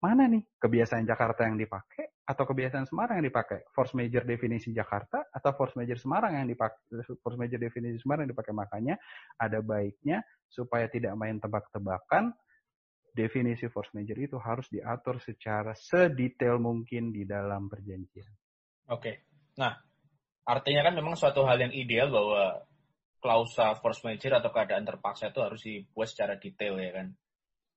mana 0.00 0.24
nih 0.24 0.40
kebiasaan 0.56 1.04
Jakarta 1.04 1.44
yang 1.44 1.60
dipakai 1.60 2.16
atau 2.24 2.44
kebiasaan 2.48 2.88
Semarang 2.88 3.20
yang 3.20 3.28
dipakai? 3.28 3.68
Force 3.76 3.92
major 3.92 4.24
definisi 4.24 4.72
Jakarta 4.72 5.28
atau 5.28 5.52
force 5.52 5.76
major 5.76 6.00
Semarang 6.00 6.32
yang 6.40 6.48
dipakai? 6.48 6.80
Force 7.20 7.36
major 7.36 7.60
definisi 7.60 8.00
Semarang 8.00 8.24
yang 8.24 8.32
dipakai 8.32 8.56
makanya 8.56 8.94
ada 9.36 9.60
baiknya 9.60 10.24
supaya 10.48 10.88
tidak 10.88 11.12
main 11.12 11.36
tebak-tebakan. 11.36 12.32
Definisi 13.16 13.72
force 13.72 13.96
major 13.96 14.20
itu 14.20 14.36
harus 14.36 14.68
diatur 14.68 15.16
secara 15.24 15.72
sedetail 15.72 16.60
mungkin 16.60 17.08
di 17.08 17.24
dalam 17.24 17.64
perjanjian. 17.72 18.28
Oke. 18.92 19.24
Nah, 19.56 19.72
Artinya 20.46 20.86
kan 20.86 20.94
memang 20.94 21.18
suatu 21.18 21.42
hal 21.42 21.58
yang 21.58 21.74
ideal 21.74 22.06
bahwa 22.06 22.62
klausa 23.18 23.74
force 23.82 24.06
major 24.06 24.38
atau 24.38 24.54
keadaan 24.54 24.86
terpaksa 24.86 25.34
itu 25.34 25.42
harus 25.42 25.60
dibuat 25.66 26.06
secara 26.06 26.38
detail 26.38 26.78
ya 26.78 26.90
kan. 26.94 27.06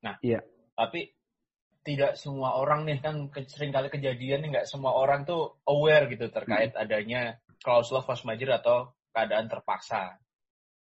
Nah, 0.06 0.16
iya. 0.22 0.40
tapi 0.78 1.10
tidak 1.82 2.14
semua 2.14 2.62
orang 2.62 2.86
nih 2.86 3.02
kan 3.02 3.34
sering 3.50 3.74
kali 3.74 3.90
kejadian 3.90 4.46
nih 4.46 4.50
nggak 4.54 4.68
semua 4.70 4.94
orang 4.94 5.26
tuh 5.26 5.58
aware 5.66 6.06
gitu 6.14 6.30
terkait 6.30 6.78
hmm. 6.78 6.84
adanya 6.86 7.42
klausul 7.66 8.06
force 8.06 8.22
major 8.30 8.54
atau 8.62 8.94
keadaan 9.10 9.50
terpaksa. 9.50 10.22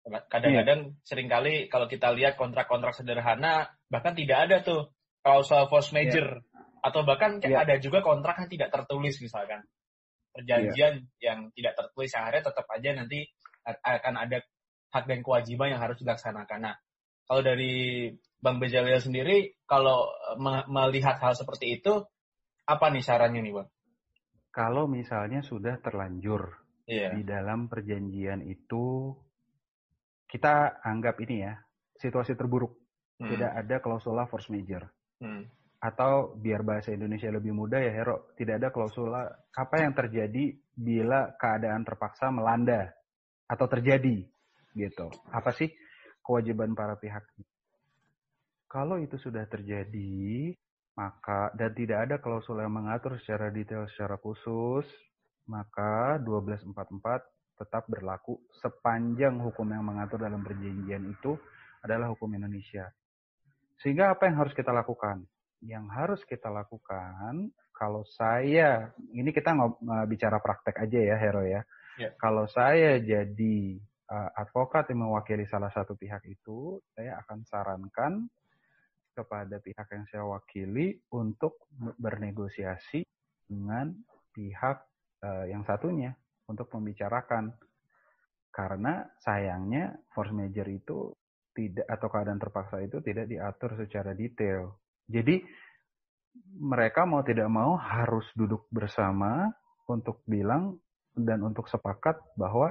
Kadang-kadang 0.04 0.92
yeah. 0.92 1.00
sering 1.00 1.32
kali 1.32 1.72
kalau 1.72 1.88
kita 1.88 2.12
lihat 2.12 2.36
kontrak-kontrak 2.36 2.92
sederhana 2.92 3.72
bahkan 3.90 4.14
tidak 4.14 4.48
ada 4.48 4.56
tuh 4.62 4.94
klausul 5.20 5.66
force 5.66 5.90
major 5.92 6.40
yeah. 6.40 6.86
atau 6.86 7.02
bahkan 7.04 7.42
yeah. 7.42 7.60
ada 7.66 7.76
juga 7.82 8.00
kontrak 8.00 8.38
yang 8.40 8.50
tidak 8.50 8.68
tertulis 8.72 9.18
misalkan 9.20 9.66
perjanjian 10.30 11.04
yeah. 11.20 11.20
yang 11.20 11.38
tidak 11.52 11.74
tertulis 11.76 12.10
akhirnya 12.14 12.42
tetap 12.48 12.66
aja 12.70 12.90
nanti 12.96 13.26
akan 13.66 14.14
ada 14.16 14.38
hak 14.90 15.04
dan 15.06 15.20
kewajiban 15.22 15.74
yang 15.74 15.82
harus 15.82 15.98
dilaksanakan. 16.02 16.60
Nah, 16.66 16.76
kalau 17.26 17.42
dari 17.46 18.10
Bang 18.42 18.58
Bejalil 18.58 18.98
sendiri, 18.98 19.54
kalau 19.64 20.10
melihat 20.66 21.22
hal 21.22 21.38
seperti 21.38 21.78
itu, 21.78 22.02
apa 22.66 22.90
nih 22.90 23.04
sarannya 23.04 23.40
nih 23.44 23.54
Bang? 23.54 23.68
Kalau 24.50 24.90
misalnya 24.90 25.46
sudah 25.46 25.78
terlanjur 25.78 26.58
yeah. 26.90 27.14
di 27.14 27.22
dalam 27.22 27.70
perjanjian 27.70 28.42
itu, 28.42 29.14
kita 30.26 30.82
anggap 30.82 31.22
ini 31.22 31.46
ya, 31.46 31.54
situasi 32.02 32.34
terburuk. 32.34 32.74
Hmm. 33.20 33.28
Tidak 33.28 33.52
ada 33.52 33.76
klausula 33.84 34.24
force 34.26 34.48
major. 34.48 34.88
Hmm 35.20 35.44
atau 35.80 36.36
biar 36.36 36.60
bahasa 36.60 36.92
Indonesia 36.92 37.32
lebih 37.32 37.56
mudah 37.56 37.80
ya 37.80 37.88
Hero, 37.88 38.36
tidak 38.36 38.60
ada 38.60 38.68
klausula 38.68 39.24
apa 39.56 39.80
yang 39.80 39.96
terjadi 39.96 40.52
bila 40.76 41.32
keadaan 41.40 41.88
terpaksa 41.88 42.28
melanda 42.28 42.92
atau 43.48 43.64
terjadi 43.64 44.28
gitu. 44.76 45.08
Apa 45.32 45.56
sih 45.56 45.72
kewajiban 46.20 46.76
para 46.76 47.00
pihak? 47.00 47.24
Kalau 48.70 49.00
itu 49.02 49.18
sudah 49.18 49.48
terjadi, 49.48 50.52
maka 50.94 51.50
dan 51.56 51.72
tidak 51.74 51.98
ada 52.06 52.16
klausul 52.20 52.60
yang 52.60 52.70
mengatur 52.70 53.18
secara 53.18 53.50
detail 53.50 53.88
secara 53.90 54.20
khusus, 54.20 54.86
maka 55.48 56.20
1244 56.22 57.56
tetap 57.56 57.88
berlaku 57.88 58.38
sepanjang 58.62 59.40
hukum 59.42 59.66
yang 59.72 59.82
mengatur 59.82 60.22
dalam 60.22 60.44
perjanjian 60.44 61.08
itu 61.08 61.34
adalah 61.82 62.12
hukum 62.12 62.30
Indonesia. 62.36 62.86
Sehingga 63.80 64.12
apa 64.12 64.28
yang 64.28 64.36
harus 64.44 64.52
kita 64.52 64.70
lakukan? 64.70 65.24
yang 65.60 65.92
harus 65.92 66.24
kita 66.24 66.48
lakukan 66.48 67.52
kalau 67.76 68.04
saya 68.04 68.92
ini 69.12 69.32
kita 69.32 69.56
nggak 69.56 70.08
bicara 70.08 70.40
praktek 70.40 70.84
aja 70.84 71.00
ya 71.00 71.16
Hero 71.16 71.44
ya. 71.44 71.64
Yeah. 71.96 72.12
Kalau 72.16 72.48
saya 72.48 73.00
jadi 73.00 73.80
uh, 74.08 74.30
advokat 74.36 74.88
yang 74.92 75.08
mewakili 75.08 75.44
salah 75.48 75.72
satu 75.72 75.96
pihak 75.96 76.24
itu, 76.28 76.80
saya 76.96 77.20
akan 77.24 77.44
sarankan 77.44 78.12
kepada 79.16 79.60
pihak 79.60 79.88
yang 79.92 80.04
saya 80.08 80.24
wakili 80.28 80.96
untuk 81.12 81.68
bernegosiasi 81.76 83.04
dengan 83.48 83.92
pihak 84.32 84.76
uh, 85.24 85.44
yang 85.48 85.64
satunya 85.64 86.16
untuk 86.48 86.72
membicarakan 86.72 87.52
karena 88.50 89.08
sayangnya 89.20 89.96
force 90.12 90.32
major 90.32 90.68
itu 90.68 91.12
tidak 91.52 91.86
atau 91.86 92.08
keadaan 92.08 92.40
terpaksa 92.40 92.82
itu 92.82 93.02
tidak 93.02 93.26
diatur 93.26 93.74
secara 93.78 94.14
detail 94.14 94.76
jadi 95.10 95.42
mereka 96.60 97.06
mau 97.06 97.26
tidak 97.26 97.50
mau 97.50 97.74
harus 97.74 98.26
duduk 98.38 98.70
bersama 98.70 99.50
untuk 99.90 100.22
bilang 100.26 100.78
dan 101.14 101.42
untuk 101.42 101.66
sepakat 101.66 102.16
bahwa 102.38 102.70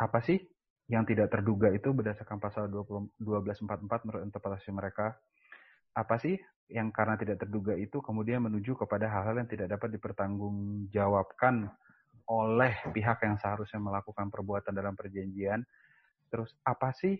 apa 0.00 0.18
sih 0.24 0.40
yang 0.88 1.04
tidak 1.06 1.30
terduga 1.30 1.70
itu 1.70 1.92
berdasarkan 1.92 2.40
pasal 2.40 2.66
20, 2.66 3.20
1244 3.20 4.06
menurut 4.08 4.22
interpretasi 4.26 4.70
mereka 4.72 5.14
apa 5.94 6.16
sih 6.18 6.34
yang 6.70 6.94
karena 6.94 7.18
tidak 7.18 7.42
terduga 7.42 7.74
itu 7.74 7.98
kemudian 7.98 8.42
menuju 8.42 8.78
kepada 8.78 9.10
hal-hal 9.10 9.42
yang 9.42 9.50
tidak 9.50 9.68
dapat 9.74 9.90
dipertanggungjawabkan 9.98 11.68
oleh 12.30 12.72
pihak 12.94 13.26
yang 13.26 13.36
seharusnya 13.42 13.82
melakukan 13.82 14.30
perbuatan 14.30 14.70
dalam 14.70 14.94
perjanjian. 14.94 15.66
Terus 16.30 16.54
apa 16.62 16.94
sih 16.94 17.18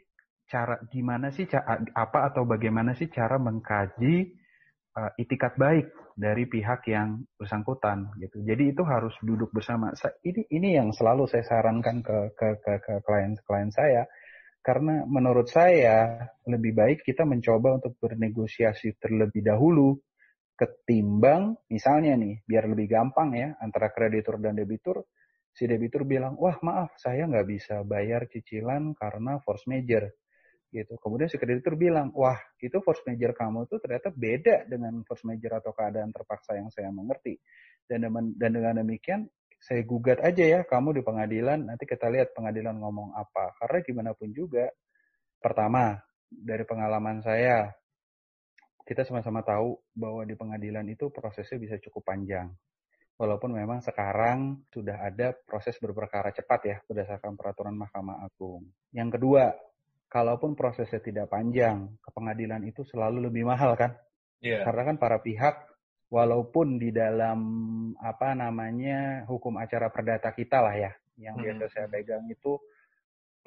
cara 0.51 0.83
gimana 0.91 1.31
sih 1.31 1.47
apa 1.95 2.19
atau 2.27 2.43
bagaimana 2.43 2.99
sih 2.99 3.07
cara 3.07 3.39
mengkaji 3.39 4.35
uh, 4.99 5.15
itikat 5.15 5.55
baik 5.55 5.95
dari 6.19 6.51
pihak 6.51 6.91
yang 6.91 7.23
bersangkutan 7.39 8.11
gitu. 8.19 8.43
Jadi 8.43 8.75
itu 8.75 8.83
harus 8.83 9.15
duduk 9.23 9.55
bersama. 9.55 9.95
Ini 10.27 10.51
ini 10.51 10.75
yang 10.75 10.91
selalu 10.91 11.31
saya 11.31 11.47
sarankan 11.47 12.03
ke 12.03 12.35
ke 12.35 12.49
ke, 12.59 12.73
ke 12.83 12.95
klien-klien 13.07 13.71
saya 13.71 14.05
karena 14.61 15.09
menurut 15.09 15.49
saya 15.49 16.29
lebih 16.45 16.77
baik 16.77 16.99
kita 17.01 17.25
mencoba 17.25 17.81
untuk 17.81 17.97
bernegosiasi 17.97 19.01
terlebih 19.01 19.41
dahulu 19.41 19.97
ketimbang 20.53 21.57
misalnya 21.73 22.13
nih 22.21 22.45
biar 22.45 22.69
lebih 22.69 22.93
gampang 22.93 23.33
ya 23.33 23.57
antara 23.65 23.89
kreditur 23.89 24.37
dan 24.37 24.61
debitur 24.61 25.09
si 25.57 25.65
debitur 25.65 26.05
bilang 26.05 26.37
wah 26.37 26.61
maaf 26.61 26.93
saya 27.01 27.25
nggak 27.25 27.49
bisa 27.49 27.81
bayar 27.89 28.29
cicilan 28.29 28.93
karena 28.93 29.41
force 29.41 29.65
major 29.65 30.13
gitu. 30.71 30.95
Kemudian 31.03 31.27
si 31.27 31.37
kreditur 31.37 31.75
bilang, 31.75 32.15
wah 32.15 32.39
itu 32.63 32.79
force 32.81 33.03
major 33.07 33.35
kamu 33.35 33.67
tuh 33.67 33.83
ternyata 33.83 34.15
beda 34.15 34.71
dengan 34.71 35.03
force 35.03 35.27
major 35.27 35.59
atau 35.59 35.75
keadaan 35.75 36.15
terpaksa 36.15 36.57
yang 36.57 36.71
saya 36.71 36.89
mengerti. 36.95 37.37
Dan, 37.85 38.07
dan 38.39 38.51
dengan 38.55 38.79
demikian 38.79 39.27
saya 39.61 39.85
gugat 39.85 40.25
aja 40.25 40.41
ya 40.41 40.61
kamu 40.65 40.97
di 40.97 41.03
pengadilan, 41.05 41.69
nanti 41.69 41.85
kita 41.85 42.09
lihat 42.09 42.33
pengadilan 42.33 42.79
ngomong 42.81 43.13
apa. 43.13 43.53
Karena 43.61 43.79
gimana 43.85 44.11
pun 44.17 44.33
juga, 44.33 44.71
pertama 45.37 46.01
dari 46.31 46.65
pengalaman 46.65 47.21
saya, 47.21 47.69
kita 48.89 49.05
sama-sama 49.05 49.45
tahu 49.45 49.77
bahwa 49.93 50.25
di 50.25 50.35
pengadilan 50.39 50.87
itu 50.89 51.13
prosesnya 51.13 51.61
bisa 51.61 51.77
cukup 51.83 52.09
panjang. 52.09 52.49
Walaupun 53.21 53.53
memang 53.53 53.85
sekarang 53.85 54.65
sudah 54.73 55.05
ada 55.05 55.37
proses 55.45 55.77
berperkara 55.77 56.33
cepat 56.33 56.61
ya 56.65 56.77
berdasarkan 56.89 57.37
peraturan 57.37 57.77
Mahkamah 57.77 58.25
Agung. 58.25 58.65
Yang 58.97 59.21
kedua, 59.21 59.53
kalaupun 60.11 60.59
prosesnya 60.59 60.99
tidak 60.99 61.31
panjang, 61.31 61.87
ke 62.03 62.11
pengadilan 62.11 62.67
itu 62.67 62.83
selalu 62.83 63.31
lebih 63.31 63.47
mahal 63.47 63.79
kan? 63.79 63.95
Yeah. 64.43 64.67
Karena 64.67 64.93
kan 64.93 64.97
para 64.99 65.23
pihak 65.23 65.71
walaupun 66.11 66.83
di 66.83 66.91
dalam 66.91 67.41
apa 68.03 68.35
namanya 68.35 69.23
hukum 69.31 69.55
acara 69.63 69.87
perdata 69.95 70.35
kita 70.35 70.59
lah 70.59 70.75
ya, 70.75 70.93
yang 71.15 71.39
hmm. 71.39 71.45
biasa 71.47 71.65
saya 71.71 71.87
pegang 71.87 72.27
itu 72.27 72.59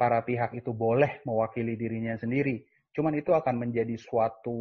para 0.00 0.24
pihak 0.24 0.56
itu 0.56 0.72
boleh 0.72 1.20
mewakili 1.28 1.76
dirinya 1.76 2.16
sendiri. 2.16 2.64
Cuman 2.96 3.12
itu 3.18 3.34
akan 3.36 3.60
menjadi 3.60 3.98
suatu 4.00 4.56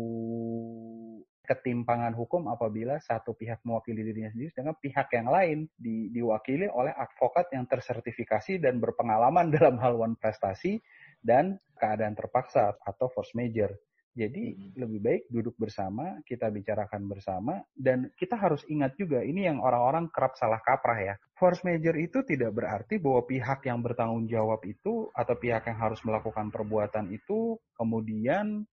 ketimpangan 1.44 2.16
hukum 2.16 2.48
apabila 2.48 2.98
satu 3.04 3.36
pihak 3.36 3.60
mewakili 3.68 4.00
dirinya 4.00 4.32
sendiri 4.32 4.52
dengan 4.56 4.76
pihak 4.80 5.12
yang 5.12 5.28
lain 5.28 5.68
di, 5.76 6.08
diwakili 6.10 6.72
oleh 6.72 6.96
advokat 6.96 7.52
yang 7.52 7.68
tersertifikasi 7.68 8.64
dan 8.64 8.80
berpengalaman 8.80 9.52
dalam 9.56 9.76
hal 9.78 10.00
prestasi 10.16 10.80
dan 11.24 11.58
keadaan 11.80 12.14
terpaksa 12.14 12.76
atau 12.84 13.08
force 13.10 13.34
major. 13.34 13.72
Jadi 14.14 14.54
hmm. 14.54 14.78
lebih 14.78 15.00
baik 15.02 15.24
duduk 15.34 15.58
bersama, 15.58 16.22
kita 16.22 16.54
bicarakan 16.54 17.10
bersama, 17.10 17.66
dan 17.74 18.14
kita 18.14 18.38
harus 18.38 18.62
ingat 18.70 18.94
juga 18.94 19.26
ini 19.26 19.50
yang 19.50 19.58
orang-orang 19.58 20.06
kerap 20.14 20.38
salah 20.38 20.62
kaprah 20.62 21.00
ya. 21.02 21.16
Force 21.34 21.66
major 21.66 21.98
itu 21.98 22.22
tidak 22.22 22.54
berarti 22.54 23.02
bahwa 23.02 23.26
pihak 23.26 23.66
yang 23.66 23.82
bertanggung 23.82 24.30
jawab 24.30 24.62
itu 24.70 25.10
atau 25.18 25.34
pihak 25.34 25.66
yang 25.66 25.80
harus 25.82 25.98
melakukan 26.06 26.54
perbuatan 26.54 27.10
itu 27.10 27.58
kemudian 27.74 28.70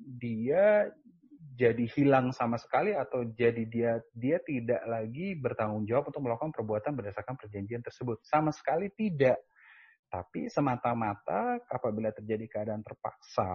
dia 0.00 0.88
jadi 1.52 1.84
hilang 1.92 2.32
sama 2.32 2.56
sekali 2.56 2.96
atau 2.96 3.28
jadi 3.28 3.68
dia 3.68 4.00
dia 4.16 4.40
tidak 4.40 4.80
lagi 4.88 5.36
bertanggung 5.36 5.84
jawab 5.84 6.08
untuk 6.08 6.24
melakukan 6.24 6.48
perbuatan 6.54 6.96
berdasarkan 6.96 7.36
perjanjian 7.36 7.84
tersebut. 7.84 8.24
Sama 8.24 8.48
sekali 8.56 8.88
tidak 8.96 9.36
tapi 10.12 10.52
semata-mata 10.52 11.56
apabila 11.72 12.12
terjadi 12.12 12.44
keadaan 12.44 12.84
terpaksa, 12.84 13.48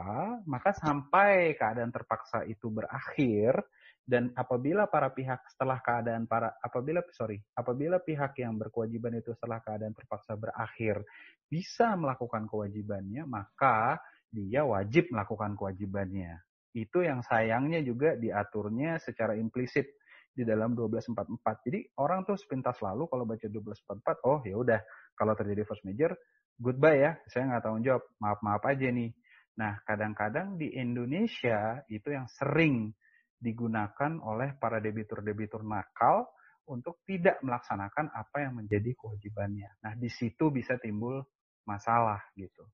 maka 0.50 0.74
sampai 0.74 1.54
keadaan 1.54 1.94
terpaksa 1.94 2.42
itu 2.50 2.74
berakhir 2.74 3.62
dan 4.02 4.34
apabila 4.34 4.90
para 4.90 5.14
pihak 5.14 5.46
setelah 5.54 5.78
keadaan 5.86 6.26
para 6.26 6.58
apabila 6.58 7.06
sorry 7.14 7.38
apabila 7.54 8.02
pihak 8.02 8.42
yang 8.42 8.58
berkewajiban 8.58 9.22
itu 9.22 9.38
setelah 9.38 9.62
keadaan 9.62 9.94
terpaksa 9.94 10.34
berakhir 10.34 11.06
bisa 11.46 11.94
melakukan 11.94 12.50
kewajibannya 12.50 13.30
maka 13.30 14.02
dia 14.34 14.66
wajib 14.66 15.14
melakukan 15.14 15.54
kewajibannya. 15.54 16.42
Itu 16.74 17.06
yang 17.06 17.22
sayangnya 17.22 17.86
juga 17.86 18.18
diaturnya 18.18 18.98
secara 18.98 19.38
implisit 19.38 19.94
di 20.38 20.46
dalam 20.46 20.78
1244 20.78 21.66
jadi 21.66 21.80
orang 21.98 22.22
tuh 22.22 22.38
sepintas 22.38 22.78
lalu 22.86 23.10
kalau 23.10 23.26
baca 23.26 23.42
1244 23.50 24.30
oh 24.30 24.40
ya 24.46 24.54
udah 24.54 24.80
kalau 25.18 25.34
terjadi 25.34 25.66
force 25.66 25.82
major 25.82 26.14
goodbye 26.58 27.00
ya, 27.00 27.12
saya 27.30 27.48
nggak 27.54 27.62
tanggung 27.64 27.86
jawab, 27.86 28.04
maaf-maaf 28.18 28.64
aja 28.66 28.90
nih. 28.90 29.14
Nah, 29.58 29.82
kadang-kadang 29.86 30.58
di 30.58 30.74
Indonesia 30.78 31.82
itu 31.90 32.14
yang 32.14 32.30
sering 32.30 32.94
digunakan 33.38 34.18
oleh 34.22 34.58
para 34.58 34.82
debitur-debitur 34.82 35.62
nakal 35.66 36.30
untuk 36.68 37.02
tidak 37.08 37.40
melaksanakan 37.42 38.12
apa 38.12 38.38
yang 38.44 38.58
menjadi 38.58 38.94
kewajibannya. 38.98 39.82
Nah, 39.82 39.94
di 39.96 40.10
situ 40.10 40.52
bisa 40.52 40.76
timbul 40.78 41.22
masalah 41.66 42.22
gitu. 42.36 42.66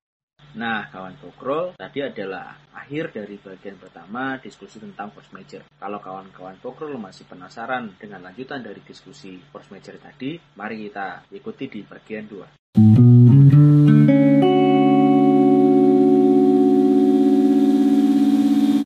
Nah, 0.54 0.92
kawan 0.92 1.18
Pokrol, 1.18 1.74
tadi 1.80 2.04
adalah 2.04 2.58
akhir 2.76 3.16
dari 3.16 3.40
bagian 3.40 3.80
pertama 3.80 4.38
diskusi 4.38 4.78
tentang 4.78 5.10
force 5.10 5.32
major. 5.32 5.64
Kalau 5.80 5.98
kawan-kawan 6.04 6.60
Pokrol 6.60 7.00
masih 7.00 7.26
penasaran 7.26 7.96
dengan 7.96 8.22
lanjutan 8.22 8.60
dari 8.62 8.82
diskusi 8.84 9.40
force 9.50 9.72
major 9.72 9.98
tadi, 9.98 10.38
mari 10.58 10.90
kita 10.90 11.32
ikuti 11.34 11.70
di 11.70 11.82
bagian 11.82 12.26
2. 12.28 12.63